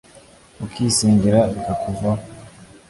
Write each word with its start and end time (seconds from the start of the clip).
ukisengera 0.65 1.39
bikakuvaho 1.51 2.09